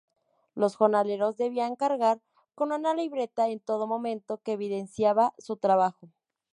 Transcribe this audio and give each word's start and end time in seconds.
Los 0.55 0.77
jornaleros 0.77 1.37
debían 1.37 1.75
cargar 1.75 2.23
con 2.55 2.71
una 2.71 2.95
libreta 2.95 3.49
en 3.49 3.59
todo 3.59 3.85
momento 3.85 4.39
que 4.39 4.53
evidenciaba 4.53 5.35
su 5.37 5.57
trabajo. 5.57 6.09